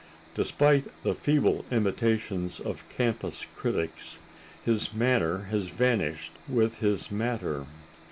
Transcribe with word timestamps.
Despite 0.33 0.87
the 1.03 1.13
feeble 1.13 1.63
imitations 1.69 2.59
of 2.59 2.89
campus 2.89 3.45
critics, 3.55 4.17
his 4.65 4.95
manner 4.95 5.43
has 5.51 5.69
vanished 5.69 6.33
with 6.49 6.79
his 6.79 7.11
matter. 7.11 7.67